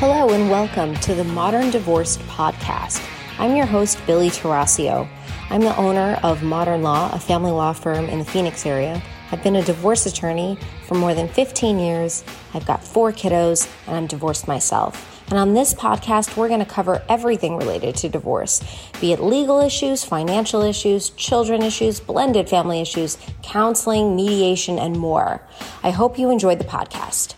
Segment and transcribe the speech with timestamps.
[0.00, 3.06] Hello and welcome to the Modern Divorce Podcast.
[3.38, 5.06] I'm your host, Billie Tarascio.
[5.50, 9.02] I'm the owner of Modern Law, a family law firm in the Phoenix area.
[9.30, 12.24] I've been a divorce attorney for more than 15 years.
[12.54, 15.22] I've got four kiddos, and I'm divorced myself.
[15.28, 18.62] And on this podcast, we're going to cover everything related to divorce
[19.02, 25.42] be it legal issues, financial issues, children issues, blended family issues, counseling, mediation, and more.
[25.82, 27.34] I hope you enjoyed the podcast.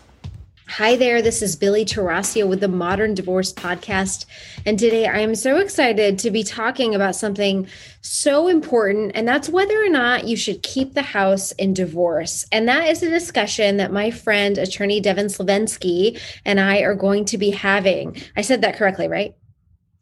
[0.77, 4.25] Hi there, this is Billie Tarascio with the Modern Divorce Podcast.
[4.65, 7.67] And today I am so excited to be talking about something
[8.01, 12.47] so important, and that's whether or not you should keep the house in divorce.
[12.51, 17.25] And that is a discussion that my friend, attorney Devin Slavinsky, and I are going
[17.25, 18.19] to be having.
[18.35, 19.35] I said that correctly, right?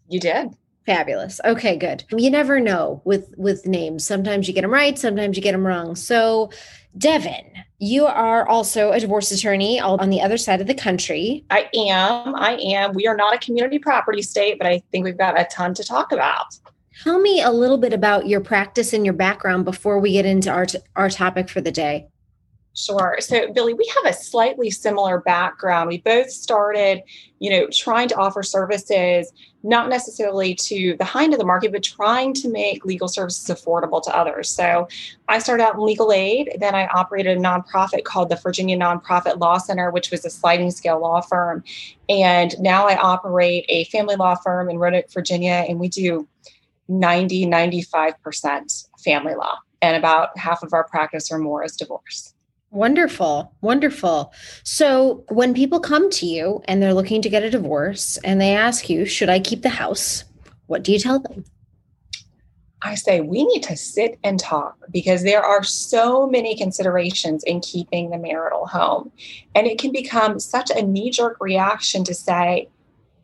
[0.08, 0.55] You did.
[0.85, 1.41] Fabulous.
[1.44, 2.05] Okay, good.
[2.11, 4.05] You never know with with names.
[4.05, 5.97] Sometimes you get them right, sometimes you get them wrong.
[5.97, 6.49] So
[6.97, 11.44] Devin, you are also a divorce attorney on the other side of the country.
[11.49, 12.35] I am.
[12.35, 12.94] I am.
[12.94, 15.83] We are not a community property state, but I think we've got a ton to
[15.83, 16.55] talk about.
[17.03, 20.52] Tell me a little bit about your practice and your background before we get into
[20.52, 22.08] our, t- our topic for the day.
[22.75, 23.17] Sure.
[23.20, 25.89] So, Billie, we have a slightly similar background.
[25.89, 27.02] We both started,
[27.39, 29.33] you know, trying to offer services,
[29.64, 33.48] not necessarily to the high end of the market, but trying to make legal services
[33.50, 34.50] affordable to others.
[34.50, 34.88] So,
[35.28, 36.58] I started out in legal aid.
[36.59, 40.72] Then I operated a nonprofit called the Virginia Nonprofit Law Center, which was a sliding
[40.72, 41.64] scale law firm.
[42.09, 46.28] And now I operate a family law firm in Roanoke, Virginia, and we do
[46.89, 49.58] 90, 95% family law.
[49.82, 52.34] And about half of our practice or more is divorce.
[52.72, 53.53] Wonderful.
[53.59, 54.33] Wonderful.
[54.64, 58.55] So, when people come to you and they're looking to get a divorce and they
[58.55, 60.23] ask you, Should I keep the house?
[60.67, 61.44] What do you tell them?
[62.81, 67.59] I say we need to sit and talk because there are so many considerations in
[67.59, 69.11] keeping the marital home.
[69.53, 72.69] And it can become such a knee jerk reaction to say,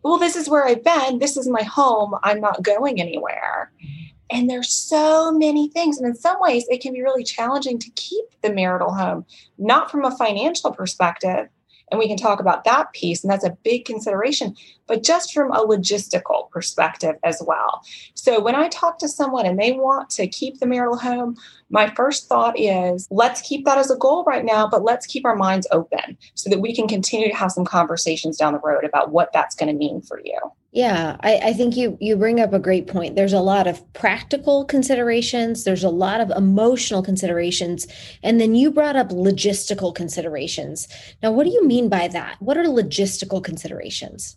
[0.03, 1.19] Well, this is where I've been.
[1.19, 2.15] This is my home.
[2.23, 3.71] I'm not going anywhere.
[3.81, 4.06] Mm-hmm.
[4.29, 5.97] And there's so many things.
[5.97, 9.25] And in some ways, it can be really challenging to keep the marital home,
[9.57, 11.47] not from a financial perspective.
[11.89, 14.57] And we can talk about that piece, and that's a big consideration,
[14.87, 17.81] but just from a logistical perspective as well.
[18.13, 21.37] So when I talk to someone and they want to keep the marital home,
[21.69, 25.23] my first thought is let's keep that as a goal right now, but let's keep
[25.25, 28.83] our minds open so that we can continue to have some conversations down the road
[28.83, 30.37] about what that's going to mean for you.
[30.71, 33.15] Yeah, I, I, think you you bring up a great point.
[33.15, 35.63] There's a lot of practical considerations.
[35.63, 37.87] There's a lot of emotional considerations,
[38.21, 40.87] and then you brought up logistical considerations.
[41.23, 42.35] Now, what do you mean by that?
[42.41, 44.35] What are logistical considerations?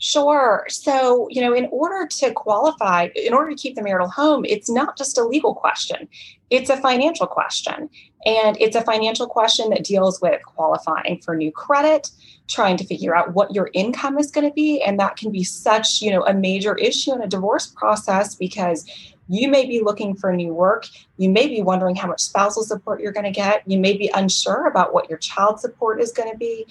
[0.00, 0.64] Sure.
[0.68, 4.70] So, you know, in order to qualify, in order to keep the marital home, it's
[4.70, 6.08] not just a legal question,
[6.50, 7.90] it's a financial question.
[8.24, 12.10] And it's a financial question that deals with qualifying for new credit,
[12.46, 14.82] trying to figure out what your income is going to be.
[14.82, 18.86] And that can be such, you know, a major issue in a divorce process because
[19.28, 20.86] you may be looking for new work.
[21.16, 23.62] You may be wondering how much spousal support you're going to get.
[23.66, 26.66] You may be unsure about what your child support is going to be.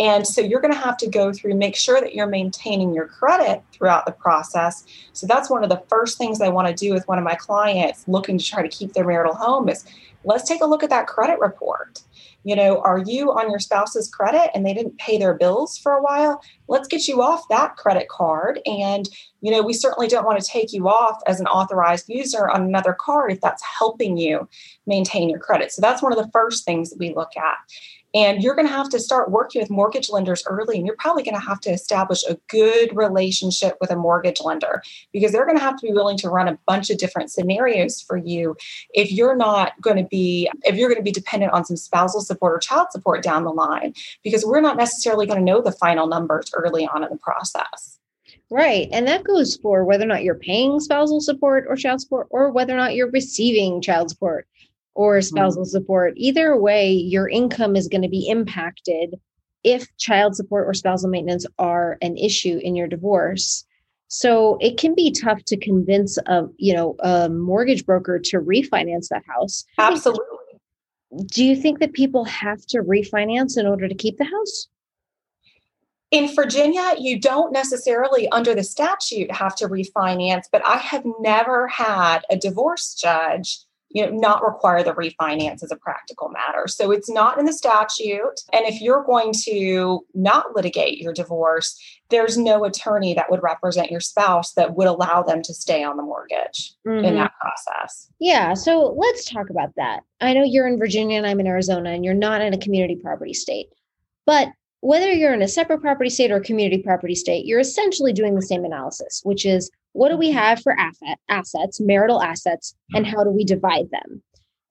[0.00, 3.06] And so you're going to have to go through, make sure that you're maintaining your
[3.06, 4.84] credit throughout the process.
[5.12, 7.34] So that's one of the first things I want to do with one of my
[7.34, 9.84] clients looking to try to keep their marital home is
[10.24, 12.02] let's take a look at that credit report.
[12.44, 15.92] You know, are you on your spouse's credit and they didn't pay their bills for
[15.92, 16.42] a while?
[16.68, 18.60] Let's get you off that credit card.
[18.64, 19.06] And,
[19.42, 22.62] you know, we certainly don't want to take you off as an authorized user on
[22.62, 24.48] another card if that's helping you
[24.86, 25.70] maintain your credit.
[25.72, 27.58] So that's one of the first things that we look at.
[28.14, 31.22] And you're going to have to start working with mortgage lenders early, and you're probably
[31.22, 34.82] going to have to establish a good relationship with a mortgage lender
[35.12, 38.00] because they're going to have to be willing to run a bunch of different scenarios
[38.00, 38.56] for you
[38.94, 42.20] if you're not going to be if you're going to be dependent on some spousal
[42.20, 43.94] support or child support down the line
[44.24, 47.98] because we're not necessarily going to know the final numbers early on in the process.
[48.50, 48.88] Right.
[48.90, 52.50] And that goes for whether or not you're paying spousal support or child support or
[52.50, 54.48] whether or not you're receiving child support
[54.94, 55.22] or mm-hmm.
[55.22, 55.70] spousal mm-hmm.
[55.70, 56.14] support.
[56.16, 59.18] Either way, your income is going to be impacted
[59.62, 63.64] if child support or spousal maintenance are an issue in your divorce.
[64.08, 69.08] So it can be tough to convince a you know a mortgage broker to refinance
[69.08, 69.64] that house.
[69.78, 70.24] Absolutely.
[71.26, 74.68] Do you think that people have to refinance in order to keep the house?
[76.10, 81.68] In Virginia, you don't necessarily, under the statute, have to refinance, but I have never
[81.68, 83.60] had a divorce judge
[83.90, 86.66] you know not require the refinance as a practical matter.
[86.68, 88.40] So it's not in the statute.
[88.52, 91.78] And if you're going to not litigate your divorce
[92.10, 95.96] there's no attorney that would represent your spouse that would allow them to stay on
[95.96, 97.04] the mortgage mm-hmm.
[97.04, 98.08] in that process.
[98.18, 100.00] Yeah so let's talk about that.
[100.20, 102.96] I know you're in virginia and i'm in arizona and you're not in a community
[102.96, 103.68] property state
[104.26, 104.48] but
[104.80, 108.34] whether you're in a separate property state or a community property state, you're essentially doing
[108.34, 110.38] the same analysis, which is what do we mm-hmm.
[110.38, 114.22] have for asset, assets, marital assets, and how do we divide them?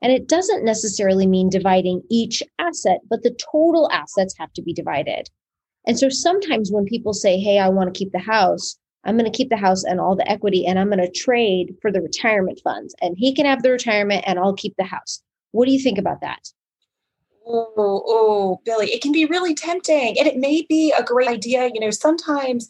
[0.01, 4.73] And it doesn't necessarily mean dividing each asset, but the total assets have to be
[4.73, 5.29] divided.
[5.85, 9.29] And so sometimes when people say, Hey, I want to keep the house, I'm going
[9.29, 12.01] to keep the house and all the equity and I'm going to trade for the
[12.01, 12.95] retirement funds.
[13.01, 15.21] And he can have the retirement and I'll keep the house.
[15.51, 16.39] What do you think about that?
[17.49, 20.17] Oh, oh, Billy, it can be really tempting.
[20.19, 21.69] And it may be a great idea.
[21.73, 22.69] You know, sometimes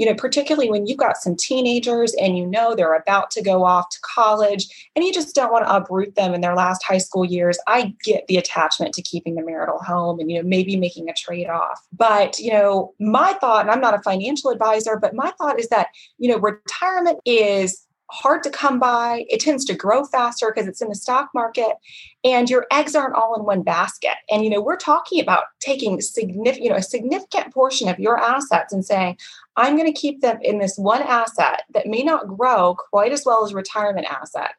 [0.00, 3.64] you know, particularly when you've got some teenagers and you know they're about to go
[3.64, 6.96] off to college and you just don't want to uproot them in their last high
[6.96, 7.58] school years.
[7.66, 11.12] I get the attachment to keeping the marital home and, you know, maybe making a
[11.12, 11.86] trade off.
[11.92, 15.68] But, you know, my thought, and I'm not a financial advisor, but my thought is
[15.68, 19.24] that, you know, retirement is hard to come by.
[19.28, 21.76] It tends to grow faster because it's in the stock market
[22.24, 24.14] and your eggs aren't all in one basket.
[24.30, 28.18] And you know, we're talking about taking significant, you know, a significant portion of your
[28.18, 29.16] assets and saying,
[29.56, 33.24] I'm going to keep them in this one asset that may not grow quite as
[33.24, 34.52] well as retirement asset.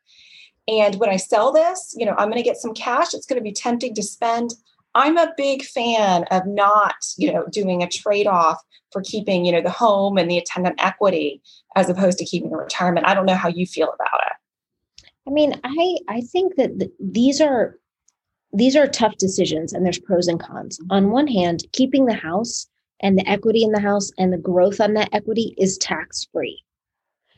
[0.68, 3.14] And when I sell this, you know, I'm going to get some cash.
[3.14, 4.54] It's going to be tempting to spend.
[4.94, 8.62] I'm a big fan of not, you know, doing a trade-off
[8.92, 11.42] for keeping, you know, the home and the attendant equity
[11.76, 13.08] as opposed to keeping the retirement.
[13.08, 15.04] I don't know how you feel about it.
[15.28, 17.78] I mean, I I think that th- these are
[18.54, 20.80] these are tough decisions and there's pros and cons.
[20.90, 22.68] On one hand, keeping the house
[23.02, 26.64] and the equity in the house and the growth on that equity is tax free.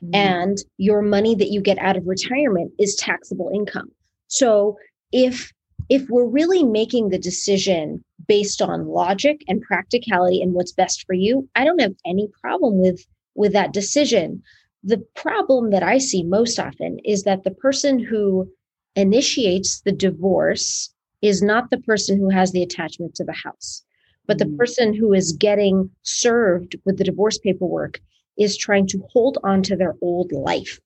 [0.04, 0.16] Mm-hmm.
[0.16, 3.92] And your money that you get out of retirement is taxable income.
[4.28, 4.78] So
[5.12, 5.52] if
[5.90, 11.14] if we're really making the decision based on logic and practicality and what's best for
[11.14, 13.06] you, I don't have any problem with
[13.36, 14.42] with that decision.
[14.84, 18.50] The problem that I see most often is that the person who
[18.96, 23.84] initiates the divorce is not the person who has the attachment to the house,
[24.28, 24.58] but the mm.
[24.58, 28.02] person who is getting served with the divorce paperwork
[28.38, 30.80] is trying to hold on to their old life.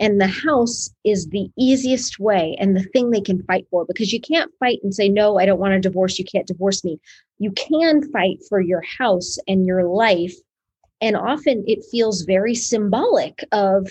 [0.00, 4.12] And the house is the easiest way and the thing they can fight for because
[4.12, 6.18] you can't fight and say, No, I don't want a divorce.
[6.18, 7.00] You can't divorce me.
[7.38, 10.34] You can fight for your house and your life.
[11.00, 13.88] And often it feels very symbolic of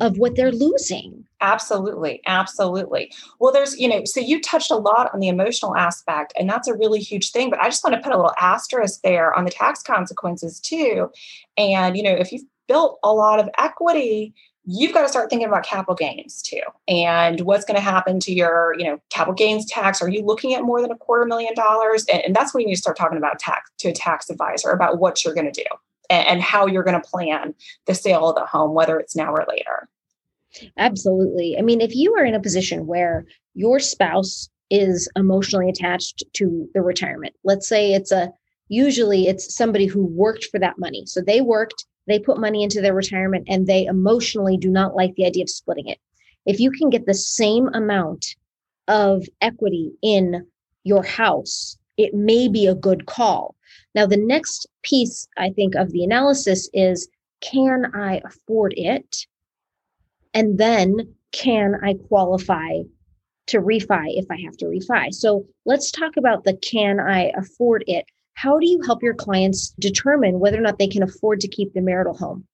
[0.00, 1.24] of what they're losing.
[1.40, 2.20] Absolutely.
[2.26, 3.12] Absolutely.
[3.40, 6.68] Well, there's, you know, so you touched a lot on the emotional aspect, and that's
[6.68, 7.50] a really huge thing.
[7.50, 11.10] But I just want to put a little asterisk there on the tax consequences too.
[11.56, 14.34] And, you know, if you've built a lot of equity,
[14.70, 16.60] you've got to start thinking about capital gains too.
[16.86, 20.02] And what's going to happen to your you know capital gains tax?
[20.02, 22.04] Are you looking at more than a quarter million dollars?
[22.12, 24.70] And, and that's when you need to start talking about tax to a tax advisor
[24.70, 25.68] about what you're going to do
[26.10, 27.54] and, and how you're going to plan
[27.86, 29.88] the sale of the home whether it's now or later.
[30.76, 31.56] Absolutely.
[31.58, 33.24] I mean if you are in a position where
[33.54, 38.30] your spouse is emotionally attached to the retirement let's say it's a
[38.68, 42.80] usually it's somebody who worked for that money so they worked they put money into
[42.80, 45.98] their retirement and they emotionally do not like the idea of splitting it.
[46.46, 48.34] If you can get the same amount
[48.88, 50.46] of equity in
[50.84, 53.54] your house, it may be a good call.
[53.94, 57.08] Now, the next piece, I think, of the analysis is
[57.42, 59.26] can I afford it?
[60.32, 62.80] And then can I qualify
[63.48, 65.12] to refi if I have to refi?
[65.12, 68.06] So let's talk about the can I afford it
[68.38, 71.72] how do you help your clients determine whether or not they can afford to keep
[71.72, 72.46] the marital home?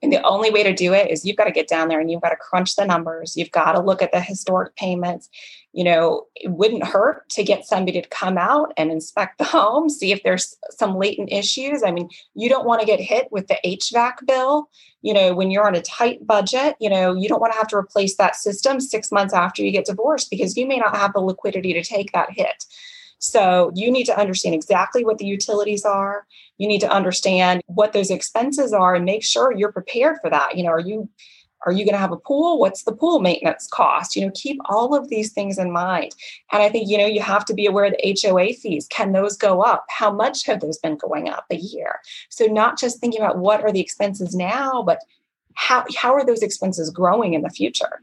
[0.00, 2.08] And the only way to do it is you've got to get down there and
[2.08, 3.36] you've got to crunch the numbers.
[3.36, 5.28] You've got to look at the historic payments.
[5.72, 9.88] You know, it wouldn't hurt to get somebody to come out and inspect the home,
[9.88, 11.82] see if there's some latent issues.
[11.82, 14.68] I mean, you don't want to get hit with the HVAC bill.
[15.02, 17.68] You know, when you're on a tight budget, you know, you don't want to have
[17.68, 21.12] to replace that system six months after you get divorced because you may not have
[21.14, 22.64] the liquidity to take that hit.
[23.18, 26.26] So you need to understand exactly what the utilities are.
[26.56, 30.56] You need to understand what those expenses are and make sure you're prepared for that.
[30.56, 31.08] You know, are you
[31.66, 32.58] are you going to have a pool?
[32.58, 34.14] What's the pool maintenance cost?
[34.14, 36.14] You know, keep all of these things in mind.
[36.52, 38.86] And I think, you know, you have to be aware of the HOA fees.
[38.90, 39.84] Can those go up?
[39.88, 42.00] How much have those been going up a year?
[42.28, 45.00] So not just thinking about what are the expenses now, but
[45.54, 48.02] how, how are those expenses growing in the future?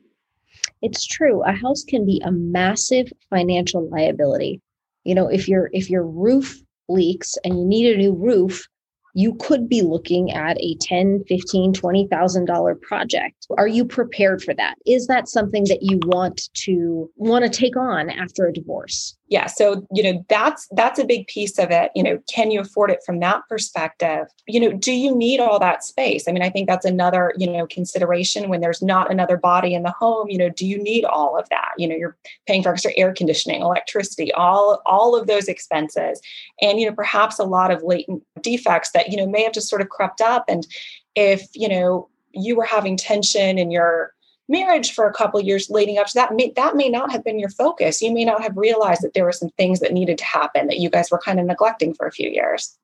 [0.82, 1.42] It's true.
[1.44, 4.62] A house can be a massive financial liability
[5.06, 6.60] you know if your if your roof
[6.90, 8.68] leaks and you need a new roof
[9.16, 13.48] you could be looking at a 10 15 $20000 project.
[13.58, 14.76] Are you prepared for that?
[14.86, 19.48] Is that something that you want to want to take on after a divorce yeah
[19.48, 22.92] so you know that's that's a big piece of it you know can you afford
[22.92, 24.28] it from that perspective?
[24.48, 26.28] You know do you need all that space?
[26.28, 29.84] I mean i think that's another you know consideration when there's not another body in
[29.84, 31.72] the home you know do you need all of that?
[31.78, 32.18] You know you're
[32.48, 36.22] paying for extra air conditioning electricity all all of those expenses
[36.62, 39.70] and you know perhaps a lot of latent defects that you know may have just
[39.70, 40.68] sort of crept up and
[41.16, 44.12] if you know you were having tension in your
[44.48, 47.40] marriage for a couple years leading up to that may, that may not have been
[47.40, 48.02] your focus.
[48.02, 50.80] You may not have realized that there were some things that needed to happen that
[50.80, 52.78] you guys were kind of neglecting for a few years.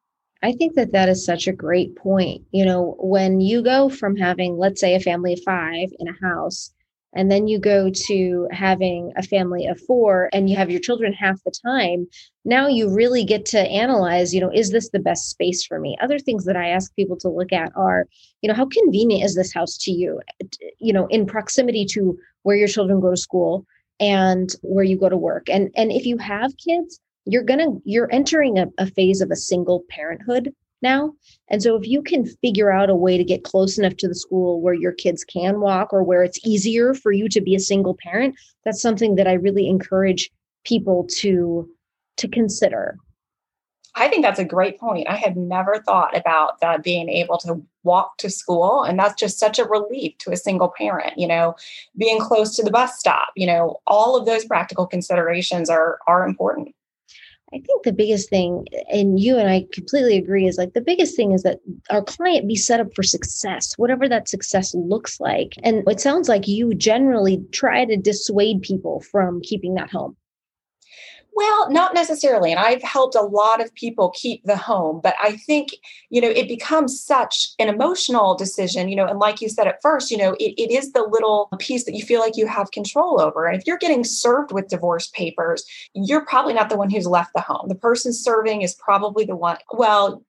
[0.43, 2.43] I think that that is such a great point.
[2.51, 6.27] You know when you go from having let's say a family of five in a
[6.27, 6.71] house
[7.13, 11.13] and then you go to having a family of four and you have your children
[11.13, 12.07] half the time
[12.45, 15.97] now you really get to analyze you know is this the best space for me?
[16.01, 18.07] Other things that i ask people to look at are
[18.41, 20.21] you know how convenient is this house to you?
[20.79, 23.65] You know in proximity to where your children go to school
[23.99, 25.47] and where you go to work.
[25.49, 29.35] And and if you have kids you're gonna you're entering a, a phase of a
[29.35, 31.13] single parenthood now.
[31.50, 34.15] And so if you can figure out a way to get close enough to the
[34.15, 37.59] school where your kids can walk or where it's easier for you to be a
[37.59, 38.35] single parent,
[38.65, 40.31] that's something that I really encourage
[40.63, 41.69] people to
[42.17, 42.97] to consider.
[43.95, 45.09] I think that's a great point.
[45.09, 48.83] I had never thought about that being able to walk to school.
[48.83, 51.55] And that's just such a relief to a single parent, you know,
[51.97, 56.25] being close to the bus stop, you know, all of those practical considerations are are
[56.25, 56.73] important.
[57.53, 61.17] I think the biggest thing, and you and I completely agree, is like the biggest
[61.17, 65.55] thing is that our client be set up for success, whatever that success looks like.
[65.62, 70.15] And it sounds like you generally try to dissuade people from keeping that home.
[71.33, 72.51] Well, not necessarily.
[72.51, 75.69] And I've helped a lot of people keep the home, but I think,
[76.09, 79.81] you know, it becomes such an emotional decision, you know, and like you said at
[79.81, 82.71] first, you know, it, it is the little piece that you feel like you have
[82.71, 83.47] control over.
[83.47, 87.31] And if you're getting served with divorce papers, you're probably not the one who's left
[87.33, 87.69] the home.
[87.69, 90.23] The person serving is probably the one, well,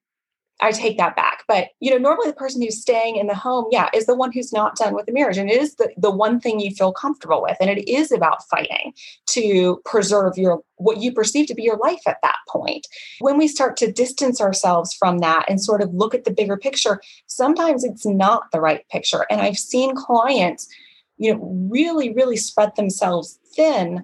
[0.61, 1.43] I take that back.
[1.47, 4.31] But you know, normally the person who's staying in the home, yeah, is the one
[4.31, 5.37] who's not done with the marriage.
[5.37, 7.57] And it is the, the one thing you feel comfortable with.
[7.59, 8.93] And it is about fighting
[9.27, 12.87] to preserve your what you perceive to be your life at that point.
[13.19, 16.57] When we start to distance ourselves from that and sort of look at the bigger
[16.57, 19.25] picture, sometimes it's not the right picture.
[19.29, 20.67] And I've seen clients,
[21.17, 24.03] you know, really, really spread themselves thin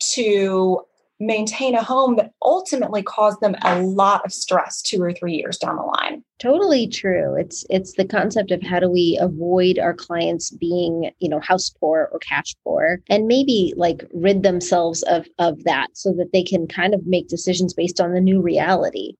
[0.00, 0.80] to
[1.20, 5.58] maintain a home that ultimately caused them a lot of stress two or three years
[5.58, 6.22] down the line.
[6.38, 7.34] Totally true.
[7.34, 11.70] It's it's the concept of how do we avoid our clients being you know house
[11.70, 16.44] poor or cash poor and maybe like rid themselves of of that so that they
[16.44, 19.14] can kind of make decisions based on the new reality.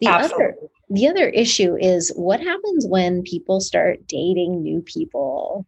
[0.00, 0.44] The Absolutely.
[0.44, 0.56] other
[0.90, 5.66] the other issue is what happens when people start dating new people?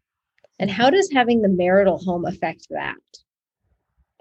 [0.58, 2.96] And how does having the marital home affect that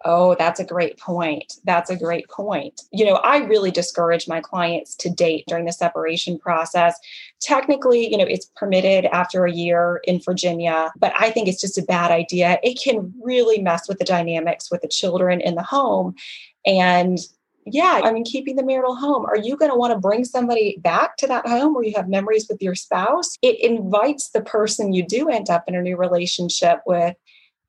[0.06, 1.56] Oh, that's a great point.
[1.66, 2.82] That's a great point.
[2.92, 6.98] You know, I really discourage my clients to date during the separation process.
[7.42, 11.78] Technically, you know, it's permitted after a year in Virginia, but I think it's just
[11.78, 12.60] a bad idea.
[12.64, 16.16] It can really mess with the dynamics with the children in the home.
[16.66, 17.18] And
[17.66, 19.26] yeah, I mean, keeping the marital home.
[19.26, 22.10] Are you going to want to bring somebody back to that home where you have
[22.10, 23.38] memories with your spouse?
[23.42, 27.16] It invites the person you do end up in a new relationship with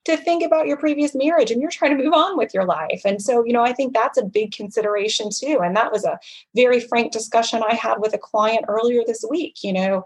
[0.06, 3.02] to think about your previous marriage and you're trying to move on with your life.
[3.04, 5.60] And so, you know, I think that's a big consideration too.
[5.62, 6.18] And that was a
[6.54, 9.62] very frank discussion I had with a client earlier this week.
[9.62, 10.04] You know,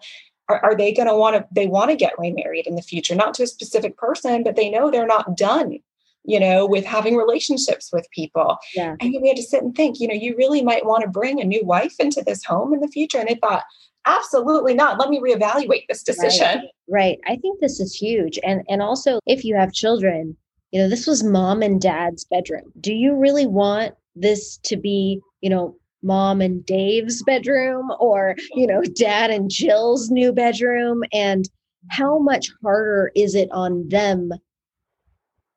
[0.48, 3.14] are, are they going to want to, they want to get remarried in the future,
[3.14, 5.78] not to a specific person, but they know they're not done
[6.26, 8.56] you know, with having relationships with people.
[8.74, 8.96] Yeah.
[8.98, 11.38] And we had to sit and think, you know, you really might want to bring
[11.38, 13.18] a new wife into this home in the future.
[13.18, 13.64] And they thought,
[14.06, 14.98] absolutely not.
[14.98, 16.62] Let me reevaluate this decision.
[16.88, 17.18] Right.
[17.18, 17.18] right.
[17.26, 18.38] I think this is huge.
[18.44, 20.36] And and also if you have children
[20.74, 22.72] you know this was mom and dad's bedroom.
[22.80, 28.66] Do you really want this to be you know mom and dave's bedroom or you
[28.66, 31.04] know dad and jill's new bedroom?
[31.12, 31.48] And
[31.90, 34.30] how much harder is it on them?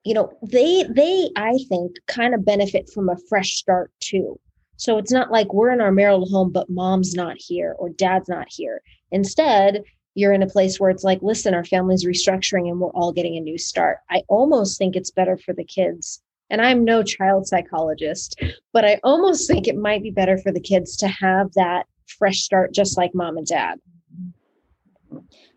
[0.03, 4.39] You know they they i think kind of benefit from a fresh start too
[4.77, 8.29] so it's not like we're in our marital home, but mom's not here or dad's
[8.29, 8.81] not here.
[9.11, 13.11] Instead, you're in a place where it's like, listen, our family's restructuring and we're all
[13.11, 13.97] getting a new start.
[14.09, 16.21] I almost think it's better for the kids.
[16.49, 18.41] And I'm no child psychologist,
[18.71, 21.85] but I almost think it might be better for the kids to have that
[22.17, 23.79] fresh start, just like mom and dad.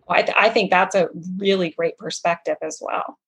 [0.08, 3.18] I, th- I think that's a really great perspective as well.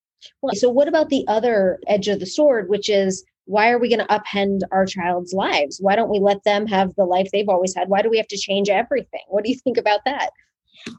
[0.40, 3.88] Well, so what about the other edge of the sword, which is why are we
[3.88, 5.78] going to upend our child's lives?
[5.80, 7.88] Why don't we let them have the life they've always had?
[7.88, 9.22] Why do we have to change everything?
[9.28, 10.30] What do you think about that?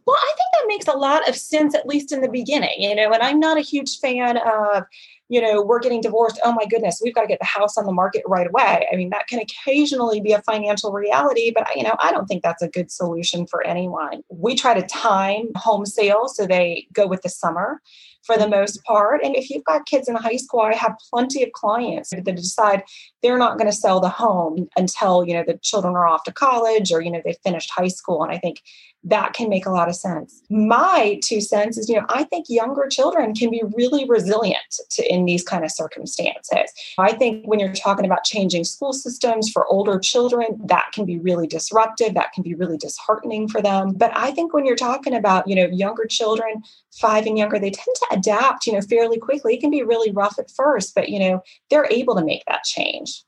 [0.05, 2.95] Well, I think that makes a lot of sense, at least in the beginning, you
[2.95, 4.83] know, and I'm not a huge fan of,
[5.27, 6.39] you know, we're getting divorced.
[6.43, 8.87] Oh my goodness, we've got to get the house on the market right away.
[8.91, 12.43] I mean, that can occasionally be a financial reality, but you know, I don't think
[12.43, 14.21] that's a good solution for anyone.
[14.29, 17.81] We try to time home sales so they go with the summer
[18.23, 19.23] for the most part.
[19.23, 22.83] And if you've got kids in high school, I have plenty of clients that decide
[23.21, 26.31] they're not going to sell the home until, you know, the children are off to
[26.31, 28.23] college or, you know, they finished high school.
[28.23, 28.61] And I think
[29.03, 30.41] that can make a lot of sense.
[30.49, 35.13] My two cents is, you know, I think younger children can be really resilient to,
[35.13, 36.71] in these kind of circumstances.
[36.97, 41.19] I think when you're talking about changing school systems for older children, that can be
[41.19, 42.13] really disruptive.
[42.13, 43.93] That can be really disheartening for them.
[43.93, 47.71] But I think when you're talking about, you know, younger children, five and younger, they
[47.71, 49.55] tend to adapt, you know, fairly quickly.
[49.55, 52.63] It can be really rough at first, but, you know, they're able to make that
[52.63, 53.23] change.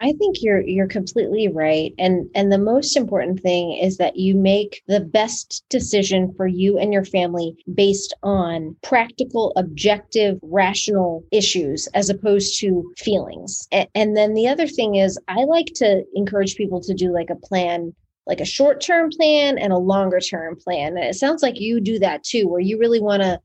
[0.00, 1.92] I think you're you're completely right.
[1.98, 6.78] And and the most important thing is that you make the best decision for you
[6.78, 13.66] and your family based on practical, objective, rational issues as opposed to feelings.
[13.72, 17.30] And, and then the other thing is I like to encourage people to do like
[17.30, 17.92] a plan
[18.26, 20.96] like a short term plan and a longer term plan.
[20.96, 23.40] And it sounds like you do that too, where you really want to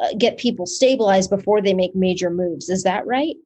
[0.00, 2.68] uh, get people stabilized before they make major moves.
[2.68, 3.36] Is that right?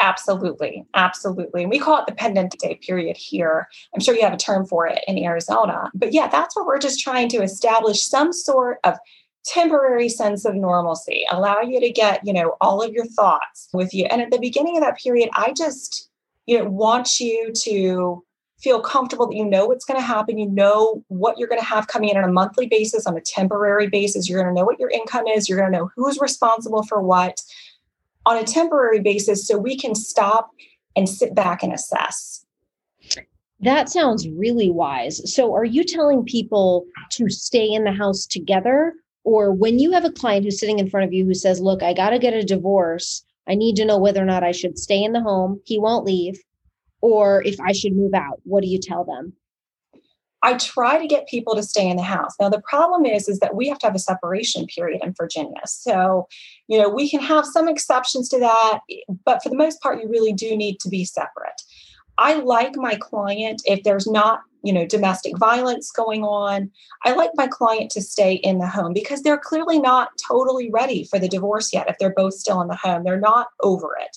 [0.00, 0.84] Absolutely.
[0.94, 1.62] Absolutely.
[1.62, 3.68] And we call it the pendente period here.
[3.94, 5.90] I'm sure you have a term for it in Arizona.
[5.94, 8.96] But yeah, that's where we're just trying to establish some sort of
[9.44, 13.94] temporary sense of normalcy, allow you to get, you know, all of your thoughts with
[13.94, 14.04] you.
[14.06, 16.10] And at the beginning of that period, I just,
[16.46, 18.22] you know, want you to
[18.60, 20.36] feel comfortable that you know what's going to happen.
[20.36, 23.20] You know what you're going to have coming in on a monthly basis, on a
[23.20, 24.28] temporary basis.
[24.28, 25.48] You're going to know what your income is.
[25.48, 27.40] You're going to know who's responsible for what
[28.28, 30.50] on a temporary basis so we can stop
[30.94, 32.44] and sit back and assess.
[33.60, 35.34] That sounds really wise.
[35.34, 38.94] So, are you telling people to stay in the house together?
[39.24, 41.82] Or when you have a client who's sitting in front of you who says, Look,
[41.82, 44.78] I got to get a divorce, I need to know whether or not I should
[44.78, 46.38] stay in the home, he won't leave,
[47.00, 49.32] or if I should move out, what do you tell them?
[50.42, 52.34] I try to get people to stay in the house.
[52.40, 55.60] Now the problem is is that we have to have a separation period in Virginia.
[55.66, 56.28] So,
[56.68, 58.80] you know, we can have some exceptions to that,
[59.24, 61.62] but for the most part you really do need to be separate.
[62.18, 66.70] I like my client if there's not, you know, domestic violence going on.
[67.04, 71.04] I like my client to stay in the home because they're clearly not totally ready
[71.04, 73.04] for the divorce yet if they're both still in the home.
[73.04, 74.16] They're not over it.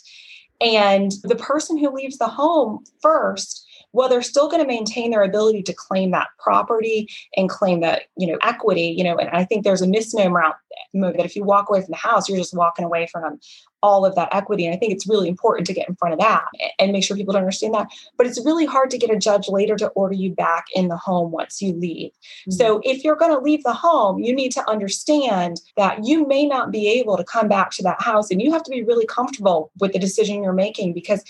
[0.62, 5.24] And the person who leaves the home first well they're still going to maintain their
[5.24, 9.44] ability to claim that property and claim that you know equity you know and i
[9.44, 10.56] think there's a misnomer out
[10.94, 13.40] there that if you walk away from the house you're just walking away from
[13.84, 16.20] all of that equity and i think it's really important to get in front of
[16.20, 16.46] that
[16.80, 19.48] and make sure people don't understand that but it's really hard to get a judge
[19.48, 22.52] later to order you back in the home once you leave mm-hmm.
[22.52, 26.46] so if you're going to leave the home you need to understand that you may
[26.46, 29.06] not be able to come back to that house and you have to be really
[29.06, 31.24] comfortable with the decision you're making because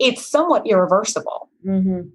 [0.00, 1.49] it's somewhat irreversible.
[1.66, 2.08] Mm-hmm.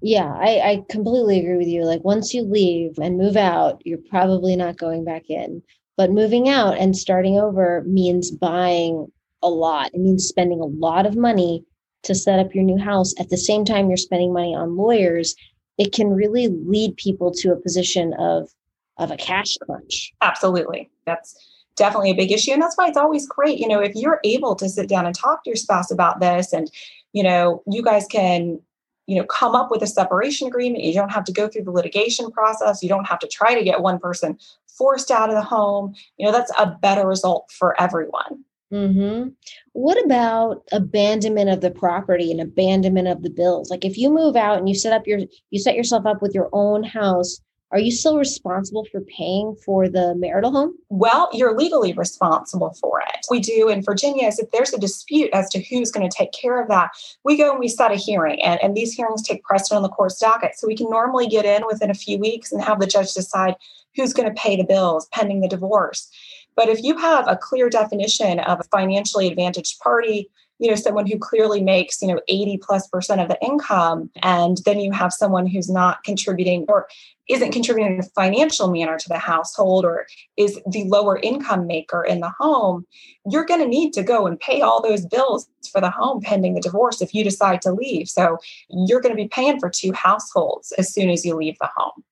[0.00, 1.84] Yeah, I, I completely agree with you.
[1.84, 5.62] Like once you leave and move out, you're probably not going back in.
[5.96, 9.06] But moving out and starting over means buying
[9.42, 9.90] a lot.
[9.94, 11.64] It means spending a lot of money
[12.04, 13.14] to set up your new house.
[13.18, 15.34] At the same time, you're spending money on lawyers.
[15.78, 18.50] It can really lead people to a position of
[18.98, 20.12] of a cash crunch.
[20.20, 20.90] Absolutely.
[21.06, 21.34] That's
[21.76, 22.52] definitely a big issue.
[22.52, 25.14] And that's why it's always great, you know, if you're able to sit down and
[25.14, 26.70] talk to your spouse about this and
[27.12, 28.60] you know, you guys can,
[29.06, 30.84] you know, come up with a separation agreement.
[30.84, 32.82] You don't have to go through the litigation process.
[32.82, 34.38] You don't have to try to get one person
[34.78, 35.94] forced out of the home.
[36.18, 38.44] You know, that's a better result for everyone.
[38.72, 39.28] Mm-hmm.
[39.72, 43.70] What about abandonment of the property and abandonment of the bills?
[43.70, 46.34] Like if you move out and you set up your you set yourself up with
[46.34, 47.38] your own house,
[47.72, 50.74] are you still responsible for paying for the marital home?
[50.90, 53.26] Well, you're legally responsible for it.
[53.30, 56.32] We do in Virginia is if there's a dispute as to who's going to take
[56.32, 56.90] care of that,
[57.24, 58.42] we go and we set a hearing.
[58.42, 60.58] And, and these hearings take precedent on the court's docket.
[60.58, 63.54] So we can normally get in within a few weeks and have the judge decide
[63.96, 66.10] who's going to pay the bills pending the divorce.
[66.54, 70.28] But if you have a clear definition of a financially advantaged party,
[70.62, 74.58] you know someone who clearly makes you know 80 plus percent of the income and
[74.64, 76.86] then you have someone who's not contributing or
[77.28, 82.04] isn't contributing in a financial manner to the household or is the lower income maker
[82.04, 82.86] in the home
[83.28, 86.54] you're going to need to go and pay all those bills for the home pending
[86.54, 88.38] the divorce if you decide to leave so
[88.70, 92.04] you're going to be paying for two households as soon as you leave the home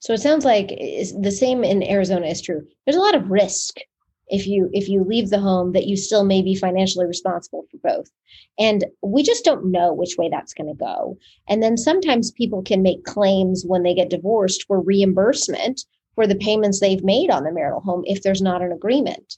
[0.00, 2.66] so it sounds like the same in Arizona is true.
[2.84, 3.78] There's a lot of risk
[4.28, 7.78] if you if you leave the home that you still may be financially responsible for
[7.78, 8.10] both.
[8.58, 11.18] And we just don't know which way that's going to go.
[11.48, 15.84] And then sometimes people can make claims when they get divorced for reimbursement
[16.14, 19.36] for the payments they've made on the marital home if there's not an agreement.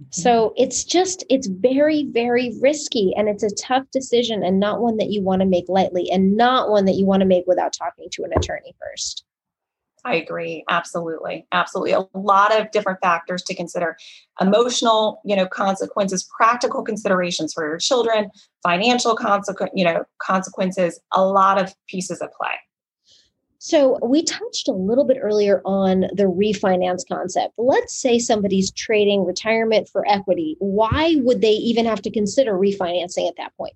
[0.00, 0.22] Mm-hmm.
[0.22, 4.96] so it's just it's very very risky and it's a tough decision and not one
[4.96, 7.74] that you want to make lightly and not one that you want to make without
[7.74, 9.26] talking to an attorney first
[10.04, 10.64] I agree.
[10.68, 11.46] Absolutely.
[11.52, 11.92] Absolutely.
[11.92, 13.96] A lot of different factors to consider
[14.40, 18.30] emotional, you know, consequences, practical considerations for your children,
[18.64, 22.50] financial consequence, you know, consequences, a lot of pieces at play.
[23.58, 27.54] So we touched a little bit earlier on the refinance concept.
[27.56, 30.56] Let's say somebody's trading retirement for equity.
[30.58, 33.74] Why would they even have to consider refinancing at that point?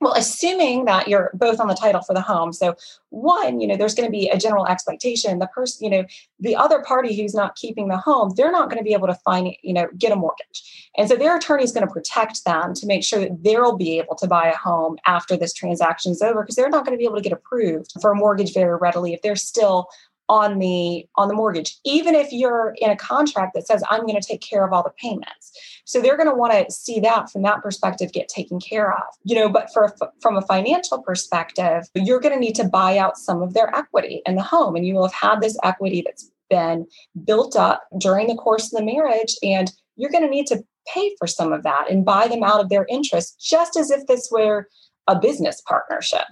[0.00, 2.52] Well, assuming that you're both on the title for the home.
[2.52, 2.74] So,
[3.08, 5.38] one, you know, there's going to be a general expectation.
[5.38, 6.04] The person, you know,
[6.38, 9.14] the other party who's not keeping the home, they're not going to be able to
[9.14, 10.90] find, you know, get a mortgage.
[10.98, 13.98] And so their attorney is going to protect them to make sure that they'll be
[13.98, 17.00] able to buy a home after this transaction is over because they're not going to
[17.00, 19.88] be able to get approved for a mortgage very readily if they're still
[20.28, 24.20] on the on the mortgage even if you're in a contract that says i'm going
[24.20, 25.52] to take care of all the payments
[25.84, 29.04] so they're going to want to see that from that perspective get taken care of
[29.24, 33.16] you know but for from a financial perspective you're going to need to buy out
[33.16, 36.30] some of their equity in the home and you will have had this equity that's
[36.50, 36.86] been
[37.24, 40.62] built up during the course of the marriage and you're going to need to
[40.92, 44.06] pay for some of that and buy them out of their interest just as if
[44.06, 44.68] this were
[45.08, 46.24] a business partnership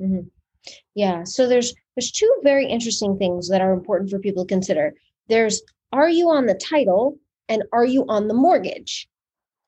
[0.00, 0.20] mm-hmm.
[0.94, 1.24] Yeah.
[1.24, 4.94] So there's there's two very interesting things that are important for people to consider.
[5.28, 9.08] There's are you on the title and are you on the mortgage?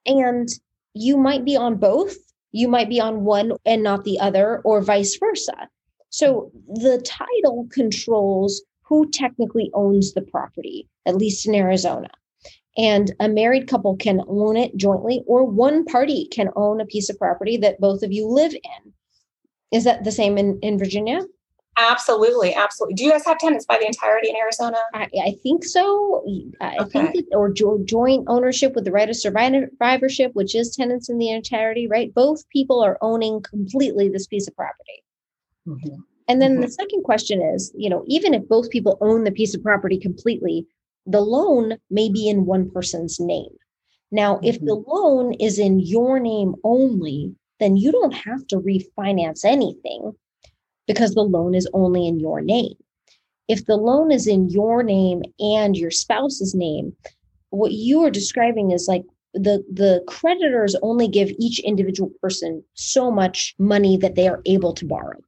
[0.07, 0.48] And
[0.94, 2.16] you might be on both.
[2.52, 5.68] You might be on one and not the other, or vice versa.
[6.11, 12.09] So the title controls who technically owns the property, at least in Arizona.
[12.76, 17.09] And a married couple can own it jointly, or one party can own a piece
[17.09, 18.92] of property that both of you live in.
[19.74, 21.20] Is that the same in, in Virginia?
[21.76, 22.94] Absolutely, absolutely.
[22.94, 24.78] Do you guys have tenants by the entirety in Arizona?
[24.94, 26.24] I, I think so.
[26.60, 26.90] I okay.
[26.90, 31.18] think that, or jo- joint ownership with the right of survivorship, which is tenants in
[31.18, 32.14] the entirety, right?
[32.14, 35.02] Both people are owning completely this piece of property.
[35.66, 35.96] Mm-hmm.
[36.28, 36.60] And then mm-hmm.
[36.60, 39.98] the second question is, you know, even if both people own the piece of property
[39.98, 40.68] completely,
[41.06, 43.50] the loan may be in one person's name.
[44.12, 44.46] Now, mm-hmm.
[44.46, 50.12] if the loan is in your name only, then you don't have to refinance anything
[50.87, 52.75] because the loan is only in your name.
[53.49, 56.97] If the loan is in your name and your spouse's name,
[57.51, 63.11] what you are describing is like the the creditors only give each individual person so
[63.11, 65.19] much money that they are able to borrow.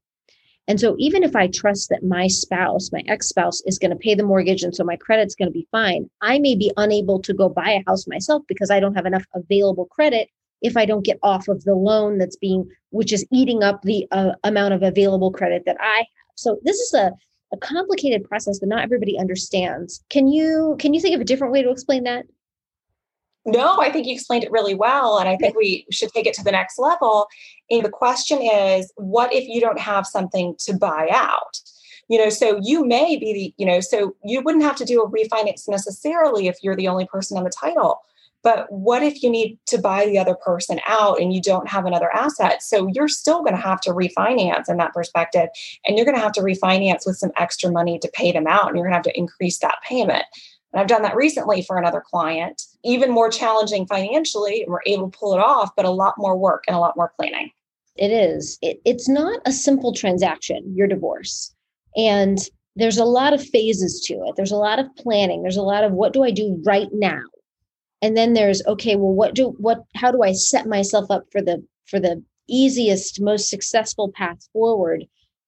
[0.69, 4.17] And so even if I trust that my spouse, my ex-spouse is going to pay
[4.17, 7.33] the mortgage and so my credit's going to be fine, I may be unable to
[7.33, 10.29] go buy a house myself because I don't have enough available credit
[10.63, 14.07] if I don't get off of the loan that's being, which is eating up the
[14.11, 16.07] uh, amount of available credit that I have.
[16.37, 17.13] So this is a,
[17.53, 20.03] a complicated process that not everybody understands.
[20.11, 22.27] Can you can you think of a different way to explain that?
[23.47, 25.19] No, I think you explained it really well.
[25.19, 27.29] And I think we should take it to the next level.
[27.71, 31.61] And the question is what if you don't have something to buy out?
[32.09, 35.01] You know, so you may be the, you know, so you wouldn't have to do
[35.01, 38.01] a refinance necessarily if you're the only person on the title.
[38.47, 41.85] But what if you need to buy the other person out and you don't have
[41.85, 42.63] another asset?
[42.63, 45.49] So you're still going to have to refinance in that perspective.
[45.85, 48.69] And you're going to have to refinance with some extra money to pay them out.
[48.69, 50.23] And you're going to have to increase that payment.
[50.73, 54.63] And I've done that recently for another client, even more challenging financially.
[54.63, 56.97] And we're able to pull it off, but a lot more work and a lot
[56.97, 57.51] more planning.
[57.97, 58.61] It is.
[58.63, 61.53] It, it's not a simple transaction, your divorce.
[61.97, 62.39] And
[62.77, 64.37] there's a lot of phases to it.
[64.37, 65.43] There's a lot of planning.
[65.43, 67.23] There's a lot of what do I do right now?
[68.03, 71.41] And then there's okay well what do what how do i set myself up for
[71.41, 75.05] the for the easiest most successful path forward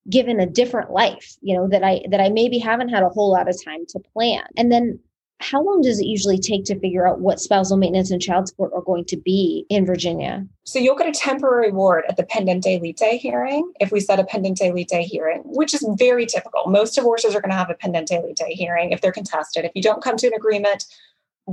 [0.09, 3.31] given a different life you know that i that i maybe haven't had a whole
[3.31, 4.99] lot of time to plan and then
[5.41, 8.71] how long does it usually take to figure out what spousal maintenance and child support
[8.73, 10.45] are going to be in Virginia?
[10.65, 14.23] So you'll get a temporary ward at the pendente lite hearing if we set a
[14.23, 16.67] pendente lite hearing, which is very typical.
[16.67, 19.63] Most divorces are going to have a pendente lite hearing if they're contested.
[19.63, 20.85] If you don't come to an agreement,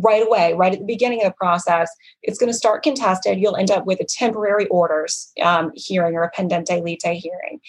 [0.03, 1.91] right away, right at the beginning of the process.
[2.23, 3.39] It's going to start contested.
[3.39, 7.61] You'll end up with a temporary orders um, hearing or a pendente lite hearing.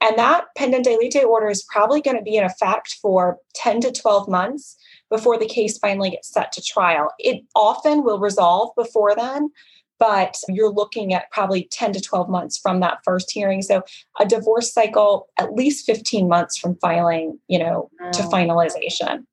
[0.00, 3.92] And that pendente lite order is probably going to be in effect for 10 to
[3.92, 4.76] 12 months
[5.10, 7.08] before the case finally gets set to trial.
[7.18, 9.50] It often will resolve before then,
[9.98, 13.62] but you're looking at probably 10 to 12 months from that first hearing.
[13.62, 13.82] So
[14.20, 19.24] a divorce cycle, at least 15 months from filing, you know, to finalization.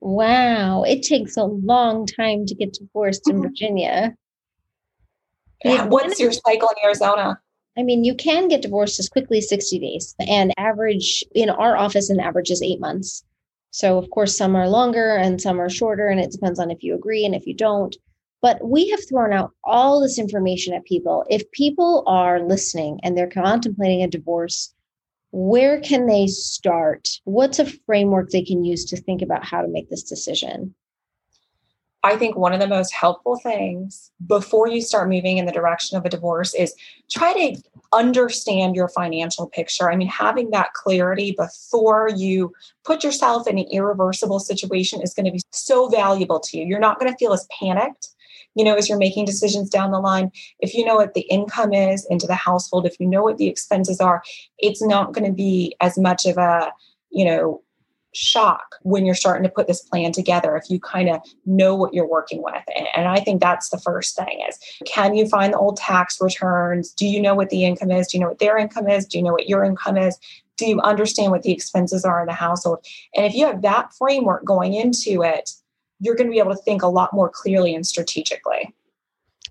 [0.00, 3.42] Wow, it takes a long time to get divorced in mm-hmm.
[3.42, 4.14] Virginia.
[5.64, 7.40] What's your cycle in Arizona?
[7.76, 10.14] I mean, you can get divorced as quickly as 60 days.
[10.18, 13.24] And average in our office, an average is eight months.
[13.70, 16.82] So, of course, some are longer and some are shorter, and it depends on if
[16.82, 17.94] you agree and if you don't.
[18.40, 21.24] But we have thrown out all this information at people.
[21.28, 24.74] If people are listening and they're contemplating a divorce,
[25.30, 27.08] where can they start?
[27.24, 30.74] What's a framework they can use to think about how to make this decision?
[32.04, 35.98] I think one of the most helpful things before you start moving in the direction
[35.98, 36.74] of a divorce is
[37.10, 37.60] try to
[37.92, 39.90] understand your financial picture.
[39.90, 42.52] I mean, having that clarity before you
[42.84, 46.64] put yourself in an irreversible situation is going to be so valuable to you.
[46.64, 48.08] You're not going to feel as panicked
[48.58, 51.72] you know, as you're making decisions down the line, if you know what the income
[51.72, 54.20] is into the household, if you know what the expenses are,
[54.58, 56.72] it's not going to be as much of a,
[57.10, 57.62] you know,
[58.14, 61.94] shock when you're starting to put this plan together if you kind of know what
[61.94, 62.64] you're working with.
[62.96, 66.90] And i think that's the first thing is can you find the old tax returns?
[66.92, 68.08] Do you know what the income is?
[68.08, 69.06] Do you know what their income is?
[69.06, 70.18] Do you know what your income is?
[70.56, 72.84] Do you understand what the expenses are in the household?
[73.14, 75.50] And if you have that framework going into it
[76.00, 78.74] you're going to be able to think a lot more clearly and strategically.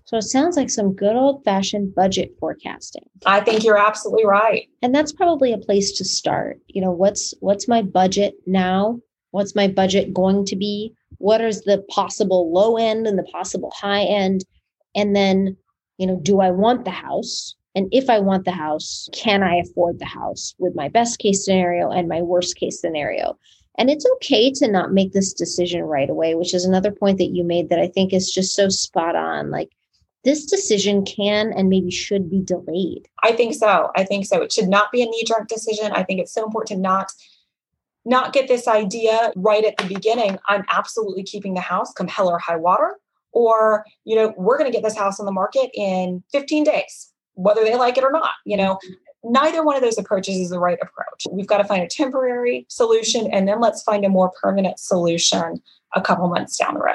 [0.04, 3.04] So it sounds like some good old fashioned budget forecasting.
[3.26, 4.66] I think you're absolutely right.
[4.80, 6.58] And that's probably a place to start.
[6.68, 9.00] You know, what's what's my budget now?
[9.32, 10.94] What's my budget going to be?
[11.18, 14.46] What is the possible low end and the possible high end?
[14.94, 15.56] And then,
[15.98, 17.54] you know, do I want the house?
[17.74, 21.44] And if I want the house, can I afford the house with my best case
[21.44, 23.38] scenario and my worst case scenario?
[23.78, 27.30] And it's okay to not make this decision right away, which is another point that
[27.30, 29.50] you made that I think is just so spot on.
[29.50, 29.70] Like
[30.24, 33.08] this decision can and maybe should be delayed.
[33.22, 33.90] I think so.
[33.96, 34.42] I think so.
[34.42, 35.92] It should not be a knee jerk decision.
[35.92, 37.12] I think it's so important to not
[38.04, 40.38] not get this idea right at the beginning.
[40.46, 42.96] I'm absolutely keeping the house come hell or high water.
[43.32, 47.12] Or, you know, we're going to get this house on the market in 15 days,
[47.34, 48.30] whether they like it or not.
[48.46, 48.78] You know,
[49.28, 51.26] neither one of those approaches is the right approach.
[51.30, 55.62] We've got to find a temporary solution and then let's find a more permanent solution
[55.94, 56.94] a couple months down the road.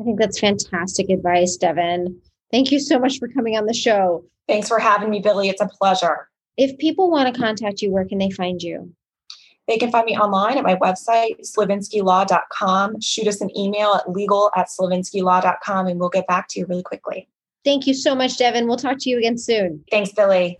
[0.00, 2.20] I think that's fantastic advice, Devin.
[2.50, 4.24] Thank you so much for coming on the show.
[4.48, 5.48] Thanks for having me, Billie.
[5.48, 6.28] It's a pleasure.
[6.56, 8.92] If people want to contact you, where can they find you?
[9.68, 13.00] They can find me online at my website, slavinskylaw.com.
[13.00, 16.82] Shoot us an email at legal at slavinskylaw.com and we'll get back to you really
[16.82, 17.28] quickly.
[17.64, 18.66] Thank you so much, Devin.
[18.66, 19.84] We'll talk to you again soon.
[19.90, 20.58] Thanks, Billie.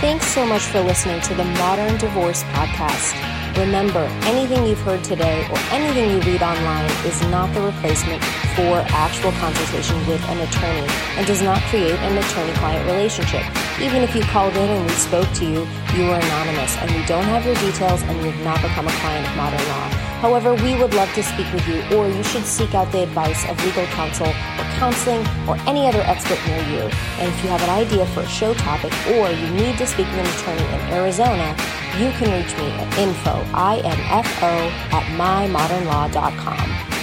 [0.00, 3.16] Thanks so much for listening to the Modern Divorce Podcast.
[3.56, 8.84] Remember, anything you've heard today or anything you read online is not the replacement for
[8.92, 13.42] actual consultation with an attorney and does not create an attorney client relationship.
[13.80, 17.02] Even if you called in and we spoke to you, you were anonymous and we
[17.06, 20.15] don't have your details and you've not become a client of modern law.
[20.26, 23.48] However, we would love to speak with you, or you should seek out the advice
[23.48, 26.80] of legal counsel or counseling or any other expert near you.
[27.20, 30.08] And if you have an idea for a show topic or you need to speak
[30.08, 31.54] with an attorney in Arizona,
[32.00, 34.52] you can reach me at info, I-N-F-O,
[34.90, 36.95] at mymodernlaw.com.